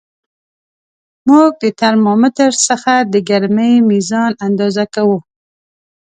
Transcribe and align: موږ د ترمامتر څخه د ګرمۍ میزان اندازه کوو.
موږ 1.29 1.49
د 1.63 1.65
ترمامتر 1.81 2.51
څخه 2.67 2.93
د 3.13 3.15
ګرمۍ 3.29 3.73
میزان 3.89 4.31
اندازه 4.47 4.83
کوو. 4.93 5.19